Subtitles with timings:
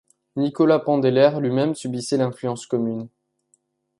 [0.35, 3.07] Nicolas Palander lui-même subissait l’influence commune.